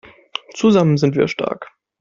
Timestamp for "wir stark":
1.15-1.69